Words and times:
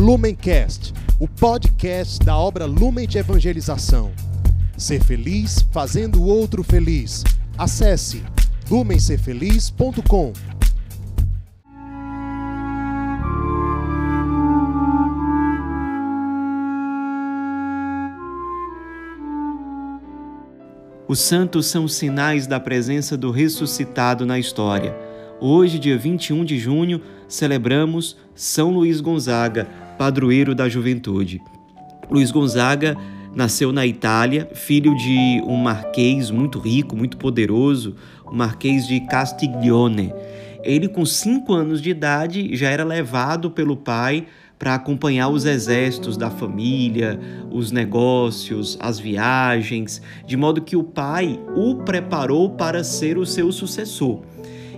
Lumencast, 0.00 0.94
o 1.18 1.28
podcast 1.28 2.24
da 2.24 2.34
obra 2.34 2.64
Lumen 2.64 3.06
de 3.06 3.18
Evangelização. 3.18 4.12
Ser 4.74 5.04
feliz 5.04 5.60
fazendo 5.70 6.22
o 6.22 6.24
outro 6.24 6.64
feliz. 6.64 7.22
Acesse 7.58 8.22
lumencerfeliz.com. 8.70 10.32
Os 21.06 21.18
santos 21.18 21.66
são 21.66 21.86
sinais 21.86 22.46
da 22.46 22.58
presença 22.58 23.18
do 23.18 23.30
ressuscitado 23.30 24.24
na 24.24 24.38
história. 24.38 24.96
Hoje, 25.38 25.78
dia 25.78 25.98
21 25.98 26.42
de 26.42 26.58
junho, 26.58 27.02
celebramos 27.28 28.16
São 28.34 28.70
Luís 28.70 29.02
Gonzaga, 29.02 29.68
padroeiro 30.00 30.54
da 30.54 30.66
juventude. 30.66 31.42
Luís 32.10 32.30
Gonzaga 32.30 32.96
nasceu 33.34 33.70
na 33.70 33.86
Itália, 33.86 34.48
filho 34.54 34.96
de 34.96 35.42
um 35.46 35.56
marquês 35.56 36.30
muito 36.30 36.58
rico, 36.58 36.96
muito 36.96 37.18
poderoso, 37.18 37.94
o 38.24 38.34
marquês 38.34 38.86
de 38.86 38.98
Castiglione. 39.00 40.10
Ele, 40.64 40.88
com 40.88 41.04
cinco 41.04 41.52
anos 41.52 41.82
de 41.82 41.90
idade, 41.90 42.56
já 42.56 42.70
era 42.70 42.82
levado 42.82 43.50
pelo 43.50 43.76
pai 43.76 44.26
para 44.58 44.74
acompanhar 44.74 45.28
os 45.28 45.44
exércitos 45.44 46.16
da 46.16 46.30
família, 46.30 47.20
os 47.50 47.70
negócios, 47.70 48.78
as 48.80 48.98
viagens, 48.98 50.00
de 50.26 50.34
modo 50.34 50.62
que 50.62 50.76
o 50.76 50.82
pai 50.82 51.38
o 51.54 51.74
preparou 51.84 52.48
para 52.48 52.82
ser 52.82 53.18
o 53.18 53.26
seu 53.26 53.52
sucessor. 53.52 54.22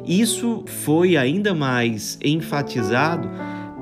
Isso 0.04 0.64
foi 0.66 1.16
ainda 1.16 1.54
mais 1.54 2.18
enfatizado 2.24 3.30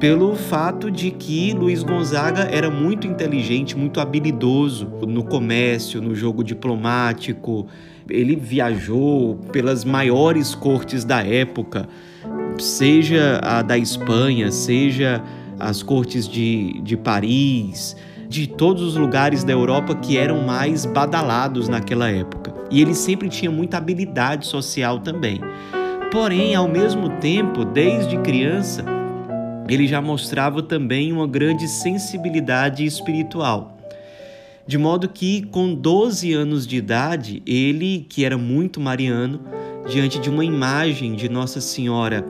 pelo 0.00 0.34
fato 0.34 0.90
de 0.90 1.10
que 1.10 1.52
Luiz 1.52 1.82
Gonzaga 1.82 2.48
era 2.50 2.70
muito 2.70 3.06
inteligente, 3.06 3.76
muito 3.76 4.00
habilidoso 4.00 4.86
no 5.06 5.22
comércio, 5.22 6.00
no 6.00 6.14
jogo 6.14 6.42
diplomático. 6.42 7.66
Ele 8.08 8.34
viajou 8.34 9.36
pelas 9.52 9.84
maiores 9.84 10.54
cortes 10.54 11.04
da 11.04 11.22
época, 11.22 11.86
seja 12.58 13.40
a 13.42 13.60
da 13.60 13.76
Espanha, 13.76 14.50
seja 14.50 15.22
as 15.58 15.82
cortes 15.82 16.26
de, 16.26 16.80
de 16.80 16.96
Paris, 16.96 17.94
de 18.26 18.46
todos 18.46 18.82
os 18.82 18.96
lugares 18.96 19.44
da 19.44 19.52
Europa 19.52 19.94
que 19.94 20.16
eram 20.16 20.46
mais 20.46 20.86
badalados 20.86 21.68
naquela 21.68 22.10
época. 22.10 22.54
E 22.70 22.80
ele 22.80 22.94
sempre 22.94 23.28
tinha 23.28 23.50
muita 23.50 23.76
habilidade 23.76 24.46
social 24.46 24.98
também. 25.00 25.40
Porém, 26.10 26.54
ao 26.54 26.66
mesmo 26.66 27.10
tempo, 27.20 27.66
desde 27.66 28.16
criança, 28.18 28.99
ele 29.70 29.86
já 29.86 30.02
mostrava 30.02 30.62
também 30.62 31.12
uma 31.12 31.26
grande 31.26 31.68
sensibilidade 31.68 32.84
espiritual. 32.84 33.78
De 34.66 34.76
modo 34.76 35.08
que, 35.08 35.42
com 35.42 35.74
12 35.74 36.32
anos 36.32 36.66
de 36.66 36.76
idade, 36.76 37.42
ele, 37.46 38.04
que 38.08 38.24
era 38.24 38.36
muito 38.36 38.80
mariano, 38.80 39.40
diante 39.88 40.18
de 40.18 40.28
uma 40.28 40.44
imagem 40.44 41.14
de 41.14 41.28
Nossa 41.28 41.60
Senhora 41.60 42.24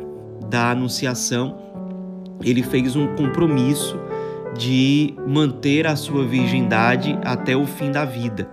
da 0.48 0.70
Anunciação, 0.70 1.58
ele 2.42 2.62
fez 2.62 2.94
um 2.94 3.06
compromisso 3.16 3.98
de 4.56 5.14
manter 5.26 5.86
a 5.86 5.96
sua 5.96 6.26
virgindade 6.26 7.18
até 7.22 7.56
o 7.56 7.66
fim 7.66 7.90
da 7.90 8.04
vida. 8.04 8.44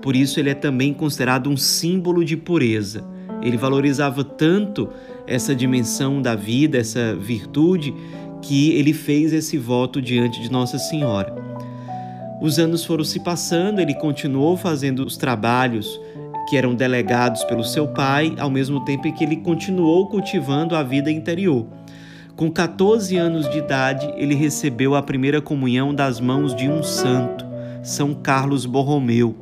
Por 0.00 0.16
isso, 0.16 0.40
ele 0.40 0.50
é 0.50 0.54
também 0.54 0.94
considerado 0.94 1.50
um 1.50 1.56
símbolo 1.56 2.24
de 2.24 2.36
pureza. 2.36 3.04
Ele 3.46 3.56
valorizava 3.56 4.24
tanto 4.24 4.88
essa 5.24 5.54
dimensão 5.54 6.20
da 6.20 6.34
vida, 6.34 6.78
essa 6.78 7.14
virtude, 7.14 7.94
que 8.42 8.72
ele 8.72 8.92
fez 8.92 9.32
esse 9.32 9.56
voto 9.56 10.02
diante 10.02 10.42
de 10.42 10.50
Nossa 10.50 10.78
Senhora. 10.78 11.32
Os 12.40 12.58
anos 12.58 12.84
foram 12.84 13.04
se 13.04 13.20
passando, 13.20 13.80
ele 13.80 13.94
continuou 13.94 14.56
fazendo 14.56 15.04
os 15.04 15.16
trabalhos 15.16 16.00
que 16.48 16.56
eram 16.56 16.74
delegados 16.74 17.44
pelo 17.44 17.62
seu 17.62 17.86
pai, 17.88 18.34
ao 18.38 18.50
mesmo 18.50 18.84
tempo 18.84 19.12
que 19.12 19.22
ele 19.22 19.36
continuou 19.36 20.08
cultivando 20.08 20.74
a 20.74 20.82
vida 20.82 21.10
interior. 21.10 21.66
Com 22.34 22.50
14 22.50 23.16
anos 23.16 23.48
de 23.48 23.58
idade, 23.58 24.12
ele 24.16 24.34
recebeu 24.34 24.96
a 24.96 25.02
primeira 25.02 25.40
comunhão 25.40 25.94
das 25.94 26.20
mãos 26.20 26.54
de 26.54 26.68
um 26.68 26.82
santo, 26.82 27.46
São 27.82 28.12
Carlos 28.12 28.66
Borromeu. 28.66 29.34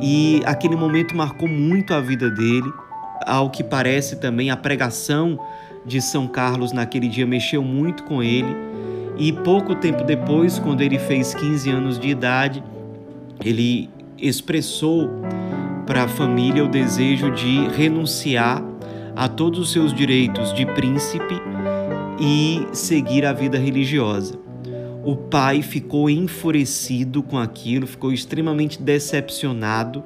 E 0.00 0.40
aquele 0.44 0.76
momento 0.76 1.16
marcou 1.16 1.48
muito 1.48 1.92
a 1.94 2.00
vida 2.00 2.30
dele. 2.30 2.72
Ao 3.26 3.50
que 3.50 3.62
parece 3.62 4.16
também, 4.16 4.50
a 4.50 4.56
pregação 4.56 5.38
de 5.84 6.00
São 6.00 6.26
Carlos 6.26 6.72
naquele 6.72 7.08
dia 7.08 7.26
mexeu 7.26 7.62
muito 7.62 8.04
com 8.04 8.22
ele. 8.22 8.54
E 9.16 9.32
pouco 9.32 9.74
tempo 9.74 10.02
depois, 10.02 10.58
quando 10.58 10.80
ele 10.82 10.98
fez 10.98 11.34
15 11.34 11.70
anos 11.70 11.98
de 11.98 12.08
idade, 12.08 12.62
ele 13.44 13.88
expressou 14.18 15.10
para 15.86 16.04
a 16.04 16.08
família 16.08 16.64
o 16.64 16.68
desejo 16.68 17.30
de 17.30 17.68
renunciar 17.68 18.62
a 19.14 19.28
todos 19.28 19.58
os 19.60 19.72
seus 19.72 19.92
direitos 19.92 20.52
de 20.54 20.66
príncipe 20.66 21.40
e 22.18 22.66
seguir 22.72 23.24
a 23.24 23.32
vida 23.32 23.58
religiosa. 23.58 24.38
O 25.04 25.14
pai 25.14 25.60
ficou 25.60 26.08
enfurecido 26.08 27.22
com 27.22 27.38
aquilo, 27.38 27.86
ficou 27.86 28.12
extremamente 28.12 28.80
decepcionado, 28.80 30.02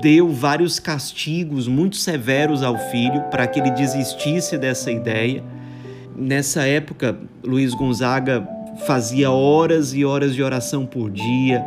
deu 0.00 0.28
vários 0.30 0.78
castigos 0.78 1.66
muito 1.66 1.96
severos 1.96 2.62
ao 2.62 2.78
filho 2.90 3.22
para 3.30 3.46
que 3.46 3.60
ele 3.60 3.70
desistisse 3.70 4.58
dessa 4.58 4.90
ideia. 4.90 5.42
Nessa 6.16 6.66
época, 6.66 7.16
Luiz 7.44 7.74
Gonzaga 7.74 8.46
fazia 8.86 9.30
horas 9.30 9.94
e 9.94 10.04
horas 10.04 10.34
de 10.34 10.42
oração 10.42 10.84
por 10.84 11.10
dia, 11.10 11.64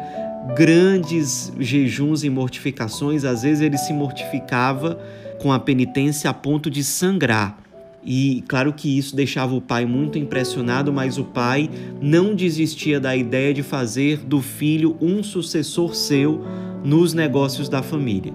grandes 0.56 1.52
jejuns 1.60 2.24
e 2.24 2.30
mortificações, 2.30 3.24
às 3.24 3.44
vezes 3.44 3.62
ele 3.62 3.78
se 3.78 3.94
mortificava 3.94 5.00
com 5.40 5.52
a 5.52 5.60
penitência 5.60 6.30
a 6.30 6.34
ponto 6.34 6.70
de 6.70 6.84
sangrar 6.84 7.58
e 8.04 8.44
claro 8.48 8.72
que 8.74 8.98
isso 8.98 9.16
deixava 9.16 9.54
o 9.54 9.62
pai 9.62 9.86
muito 9.86 10.18
impressionado, 10.18 10.92
mas 10.92 11.18
o 11.18 11.24
pai 11.24 11.70
não 12.02 12.34
desistia 12.34 13.00
da 13.00 13.16
ideia 13.16 13.54
de 13.54 13.62
fazer 13.62 14.20
do 14.20 14.42
filho 14.42 14.96
um 15.02 15.22
sucessor 15.22 15.96
seu 15.96 16.42
nos 16.84 17.14
negócios 17.14 17.68
da 17.68 17.84
família. 17.84 18.34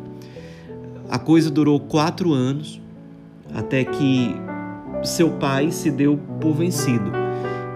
A 1.09 1.19
coisa 1.19 1.51
durou 1.51 1.81
quatro 1.81 2.33
anos 2.33 2.81
até 3.55 3.85
que 3.85 4.35
seu 5.03 5.31
pai 5.33 5.71
se 5.71 5.91
deu 5.91 6.19
por 6.41 6.55
vencido. 6.55 7.11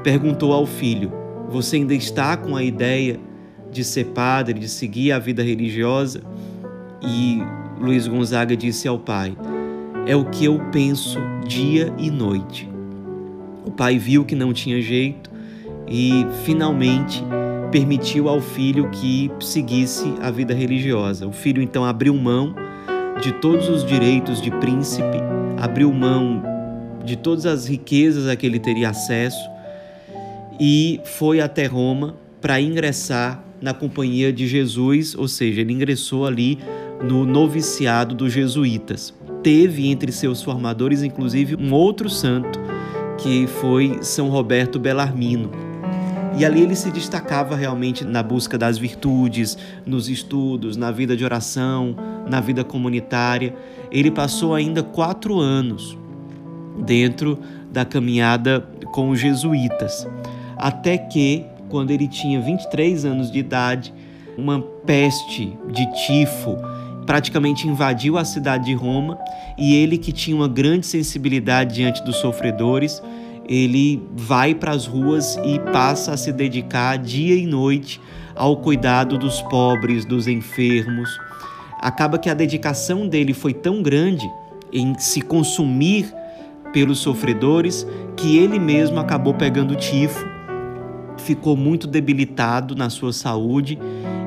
Perguntou 0.02 0.52
ao 0.52 0.66
filho: 0.66 1.12
Você 1.48 1.76
ainda 1.76 1.94
está 1.94 2.36
com 2.36 2.54
a 2.54 2.62
ideia 2.62 3.18
de 3.70 3.84
ser 3.84 4.06
padre, 4.06 4.58
de 4.58 4.68
seguir 4.68 5.12
a 5.12 5.18
vida 5.18 5.42
religiosa? 5.42 6.22
E 7.02 7.38
Luiz 7.80 8.06
Gonzaga 8.06 8.56
disse 8.56 8.88
ao 8.88 8.98
pai: 8.98 9.36
é 10.08 10.16
o 10.16 10.24
que 10.24 10.46
eu 10.46 10.58
penso 10.72 11.18
dia 11.46 11.92
e 11.98 12.10
noite. 12.10 12.66
O 13.62 13.70
pai 13.70 13.98
viu 13.98 14.24
que 14.24 14.34
não 14.34 14.54
tinha 14.54 14.80
jeito 14.80 15.30
e 15.86 16.26
finalmente 16.46 17.22
permitiu 17.70 18.26
ao 18.26 18.40
filho 18.40 18.88
que 18.88 19.30
seguisse 19.38 20.14
a 20.22 20.30
vida 20.30 20.54
religiosa. 20.54 21.26
O 21.26 21.32
filho 21.32 21.60
então 21.60 21.84
abriu 21.84 22.14
mão 22.14 22.54
de 23.20 23.32
todos 23.32 23.68
os 23.68 23.84
direitos 23.84 24.40
de 24.40 24.50
príncipe, 24.50 25.18
abriu 25.58 25.92
mão 25.92 26.42
de 27.04 27.14
todas 27.14 27.44
as 27.44 27.66
riquezas 27.68 28.26
a 28.28 28.34
que 28.34 28.46
ele 28.46 28.58
teria 28.58 28.88
acesso 28.88 29.46
e 30.58 31.02
foi 31.04 31.38
até 31.38 31.66
Roma 31.66 32.16
para 32.40 32.58
ingressar 32.58 33.44
na 33.60 33.74
companhia 33.74 34.32
de 34.32 34.46
Jesus, 34.46 35.14
ou 35.14 35.28
seja, 35.28 35.60
ele 35.60 35.74
ingressou 35.74 36.24
ali 36.24 36.58
no 37.02 37.26
noviciado 37.26 38.14
dos 38.14 38.32
jesuítas 38.32 39.17
teve 39.42 39.88
entre 39.88 40.12
seus 40.12 40.42
formadores, 40.42 41.02
inclusive, 41.02 41.56
um 41.56 41.72
outro 41.72 42.08
santo, 42.08 42.58
que 43.18 43.46
foi 43.46 43.98
São 44.02 44.28
Roberto 44.28 44.78
Bellarmino. 44.78 45.50
E 46.36 46.44
ali 46.44 46.62
ele 46.62 46.76
se 46.76 46.90
destacava 46.90 47.56
realmente 47.56 48.04
na 48.04 48.22
busca 48.22 48.56
das 48.56 48.78
virtudes, 48.78 49.58
nos 49.84 50.08
estudos, 50.08 50.76
na 50.76 50.90
vida 50.92 51.16
de 51.16 51.24
oração, 51.24 51.96
na 52.30 52.40
vida 52.40 52.62
comunitária. 52.62 53.56
Ele 53.90 54.10
passou 54.10 54.54
ainda 54.54 54.82
quatro 54.82 55.40
anos 55.40 55.98
dentro 56.78 57.38
da 57.72 57.84
caminhada 57.84 58.60
com 58.92 59.10
os 59.10 59.18
jesuítas, 59.18 60.06
até 60.56 60.96
que, 60.96 61.44
quando 61.68 61.90
ele 61.90 62.06
tinha 62.06 62.40
23 62.40 63.04
anos 63.04 63.30
de 63.30 63.38
idade, 63.40 63.92
uma 64.36 64.60
peste 64.60 65.58
de 65.72 65.92
tifo 66.06 66.56
praticamente 67.08 67.66
invadiu 67.66 68.18
a 68.18 68.24
cidade 68.24 68.66
de 68.66 68.74
Roma 68.74 69.18
e 69.56 69.74
ele, 69.74 69.96
que 69.96 70.12
tinha 70.12 70.36
uma 70.36 70.46
grande 70.46 70.86
sensibilidade 70.86 71.76
diante 71.76 72.04
dos 72.04 72.16
sofredores, 72.16 73.02
ele 73.48 74.06
vai 74.14 74.54
para 74.54 74.72
as 74.72 74.86
ruas 74.86 75.38
e 75.42 75.58
passa 75.72 76.12
a 76.12 76.18
se 76.18 76.30
dedicar 76.30 76.98
dia 76.98 77.34
e 77.34 77.46
noite 77.46 77.98
ao 78.36 78.58
cuidado 78.58 79.16
dos 79.16 79.40
pobres, 79.40 80.04
dos 80.04 80.28
enfermos. 80.28 81.08
Acaba 81.80 82.18
que 82.18 82.28
a 82.28 82.34
dedicação 82.34 83.08
dele 83.08 83.32
foi 83.32 83.54
tão 83.54 83.82
grande 83.82 84.30
em 84.70 84.94
se 84.98 85.22
consumir 85.22 86.12
pelos 86.74 86.98
sofredores 86.98 87.86
que 88.18 88.36
ele 88.36 88.58
mesmo 88.58 89.00
acabou 89.00 89.32
pegando 89.32 89.74
tifo 89.76 90.37
ficou 91.18 91.56
muito 91.56 91.86
debilitado 91.86 92.74
na 92.74 92.88
sua 92.88 93.12
saúde 93.12 93.78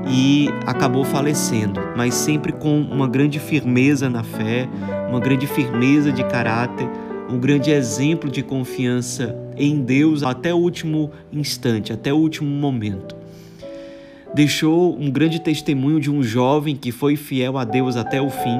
e 0.08 0.50
acabou 0.66 1.04
falecendo, 1.04 1.80
mas 1.96 2.14
sempre 2.14 2.52
com 2.52 2.80
uma 2.82 3.08
grande 3.08 3.40
firmeza 3.40 4.10
na 4.10 4.24
fé, 4.24 4.68
uma 5.10 5.20
grande 5.20 5.48
firmeza 5.48 6.12
de 6.12 6.24
caráter, 6.24 6.88
um 7.30 7.40
grande 7.40 7.72
exemplo 7.72 8.30
de 8.30 8.44
confiança 8.44 9.36
em 9.56 9.82
Deus 9.82 10.24
até 10.24 10.54
o 10.54 10.58
último 10.58 11.12
instante, 11.32 11.94
até 11.94 12.12
o 12.12 12.18
último 12.18 12.50
momento. 12.50 13.16
Deixou 14.34 14.98
um 14.98 15.10
grande 15.12 15.42
testemunho 15.42 16.00
de 16.00 16.10
um 16.10 16.24
jovem 16.24 16.76
que 16.76 16.92
foi 16.92 17.16
fiel 17.16 17.58
a 17.58 17.66
Deus 17.66 17.96
até 17.98 18.22
o 18.22 18.30
fim. 18.30 18.60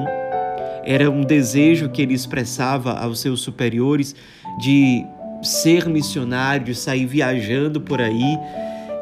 Era 0.84 1.10
um 1.10 1.22
desejo 1.22 1.88
que 1.88 2.02
ele 2.02 2.12
expressava 2.12 2.92
aos 2.92 3.20
seus 3.20 3.40
superiores 3.40 4.14
de 4.58 5.04
ser 5.42 5.88
missionário, 5.88 6.74
sair 6.74 7.06
viajando 7.06 7.80
por 7.80 8.00
aí. 8.00 8.38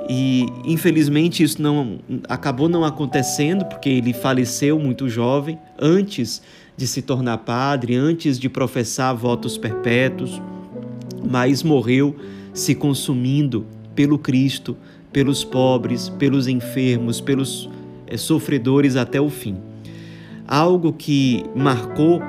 E 0.09 0.47
infelizmente 0.65 1.43
isso 1.43 1.63
não 1.63 1.99
acabou 2.29 2.69
não 2.69 2.85
acontecendo 2.85 3.65
porque 3.65 3.89
ele 3.89 4.13
faleceu 4.13 4.79
muito 4.79 5.09
jovem, 5.09 5.59
antes 5.79 6.43
de 6.77 6.87
se 6.87 7.03
tornar 7.03 7.39
padre, 7.39 7.95
antes 7.95 8.39
de 8.39 8.49
professar 8.49 9.15
votos 9.15 9.59
perpétuos, 9.59 10.41
mas 11.31 11.63
morreu 11.63 12.17
se 12.55 12.75
consumindo 12.75 13.67
pelo 13.95 14.19
Cristo, 14.19 14.77
pelos 15.13 15.45
pobres, 15.45 16.09
pelos 16.09 16.49
enfermos, 16.49 17.21
pelos 17.21 17.69
é, 18.07 18.17
sofredores 18.17 18.97
até 18.97 19.21
o 19.21 19.29
fim. 19.29 19.57
Algo 20.49 20.93
que 20.93 21.45
marcou 21.55 22.21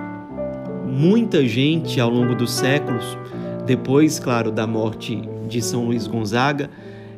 muita 0.86 1.48
gente 1.48 2.00
ao 2.00 2.10
longo 2.10 2.36
dos 2.36 2.52
séculos, 2.52 3.18
depois, 3.66 4.20
claro, 4.20 4.52
da 4.52 4.66
morte 4.66 5.22
de 5.48 5.62
São 5.62 5.86
Luís 5.86 6.08
Gonzaga, 6.08 6.70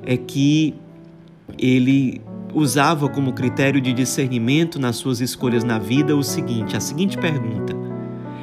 é 0.06 0.18
que 0.18 0.76
ele 1.58 2.22
usava 2.54 3.10
como 3.10 3.34
critério 3.34 3.82
de 3.82 3.94
discernimento 3.94 4.80
nas 4.80 4.98
suas 4.98 5.22
escolhas 5.22 5.64
na 5.64 5.80
vida 5.80 6.16
o 6.16 6.24
seguinte, 6.24 6.76
a 6.76 6.80
seguinte 6.80 7.18
pergunta: 7.18 7.76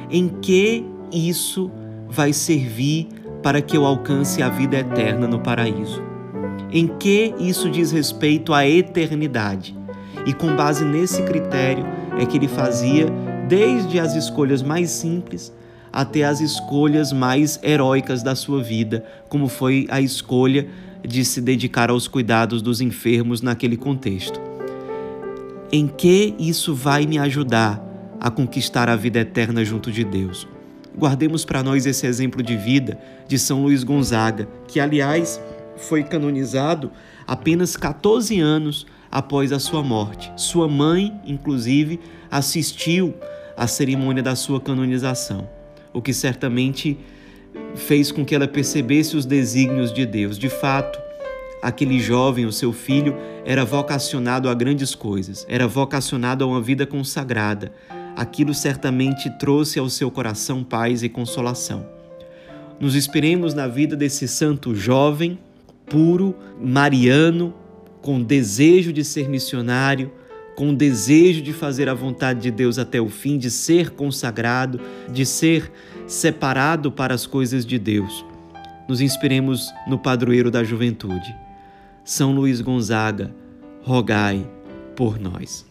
em 0.09 0.27
que 0.27 0.85
isso 1.11 1.71
vai 2.09 2.33
servir 2.33 3.07
para 3.41 3.61
que 3.61 3.75
eu 3.75 3.85
alcance 3.85 4.41
a 4.41 4.49
vida 4.49 4.77
eterna 4.77 5.27
no 5.27 5.39
paraíso? 5.39 6.01
Em 6.71 6.87
que 6.87 7.33
isso 7.39 7.69
diz 7.69 7.91
respeito 7.91 8.53
à 8.53 8.67
eternidade? 8.67 9.77
E 10.25 10.33
com 10.33 10.55
base 10.55 10.85
nesse 10.85 11.23
critério 11.23 11.85
é 12.19 12.25
que 12.25 12.37
ele 12.37 12.47
fazia 12.47 13.07
desde 13.47 13.99
as 13.99 14.15
escolhas 14.15 14.61
mais 14.61 14.89
simples 14.89 15.51
até 15.91 16.23
as 16.23 16.39
escolhas 16.39 17.11
mais 17.11 17.59
heróicas 17.61 18.23
da 18.23 18.35
sua 18.35 18.63
vida, 18.63 19.03
como 19.27 19.47
foi 19.47 19.87
a 19.89 19.99
escolha 19.99 20.67
de 21.05 21.25
se 21.25 21.41
dedicar 21.41 21.89
aos 21.89 22.07
cuidados 22.07 22.61
dos 22.61 22.81
enfermos 22.81 23.41
naquele 23.41 23.75
contexto. 23.75 24.39
Em 25.71 25.87
que 25.87 26.35
isso 26.37 26.75
vai 26.75 27.05
me 27.05 27.17
ajudar 27.17 27.81
a 28.19 28.29
conquistar 28.29 28.89
a 28.89 28.95
vida 28.95 29.19
eterna 29.19 29.63
junto 29.65 29.91
de 29.91 30.03
Deus? 30.03 30.47
Guardemos 30.97 31.45
para 31.45 31.63
nós 31.63 31.85
esse 31.85 32.05
exemplo 32.05 32.43
de 32.43 32.55
vida 32.55 32.99
de 33.27 33.39
São 33.39 33.63
Luís 33.63 33.83
Gonzaga, 33.83 34.47
que, 34.67 34.79
aliás, 34.79 35.41
foi 35.77 36.03
canonizado 36.03 36.91
apenas 37.25 37.77
14 37.77 38.39
anos 38.39 38.85
após 39.09 39.51
a 39.51 39.59
sua 39.59 39.81
morte. 39.81 40.31
Sua 40.35 40.67
mãe, 40.67 41.13
inclusive, 41.25 41.99
assistiu 42.29 43.13
à 43.55 43.67
cerimônia 43.67 44.21
da 44.21 44.35
sua 44.35 44.59
canonização, 44.59 45.47
o 45.93 46.01
que 46.01 46.13
certamente 46.13 46.97
fez 47.75 48.11
com 48.11 48.25
que 48.25 48.33
ela 48.33 48.47
percebesse 48.47 49.15
os 49.15 49.25
desígnios 49.25 49.93
de 49.93 50.05
Deus. 50.05 50.37
De 50.37 50.49
fato, 50.49 50.99
aquele 51.61 51.99
jovem, 51.99 52.45
o 52.45 52.51
seu 52.51 52.73
filho, 52.73 53.15
era 53.45 53.63
vocacionado 53.63 54.49
a 54.49 54.53
grandes 54.53 54.95
coisas, 54.95 55.45
era 55.49 55.67
vocacionado 55.67 56.43
a 56.43 56.47
uma 56.47 56.61
vida 56.61 56.85
consagrada. 56.85 57.71
Aquilo 58.15 58.53
certamente 58.53 59.29
trouxe 59.37 59.79
ao 59.79 59.89
seu 59.89 60.11
coração 60.11 60.63
paz 60.63 61.03
e 61.03 61.09
consolação. 61.09 61.85
Nos 62.79 62.95
inspiremos 62.95 63.53
na 63.53 63.67
vida 63.67 63.95
desse 63.95 64.27
santo 64.27 64.73
jovem, 64.73 65.37
puro, 65.85 66.35
mariano, 66.59 67.53
com 68.01 68.21
desejo 68.21 68.91
de 68.91 69.03
ser 69.03 69.29
missionário, 69.29 70.11
com 70.55 70.73
desejo 70.73 71.41
de 71.41 71.53
fazer 71.53 71.89
a 71.89 71.93
vontade 71.93 72.41
de 72.41 72.51
Deus 72.51 72.77
até 72.77 72.99
o 72.99 73.09
fim, 73.09 73.37
de 73.37 73.49
ser 73.49 73.91
consagrado, 73.91 74.79
de 75.11 75.25
ser 75.25 75.71
separado 76.07 76.91
para 76.91 77.13
as 77.13 77.25
coisas 77.25 77.65
de 77.65 77.79
Deus. 77.79 78.25
Nos 78.87 79.01
inspiremos 79.01 79.71
no 79.87 79.97
padroeiro 79.97 80.51
da 80.51 80.63
juventude. 80.63 81.35
São 82.03 82.33
Luís 82.33 82.61
Gonzaga, 82.61 83.33
rogai 83.81 84.45
por 84.95 85.19
nós. 85.19 85.70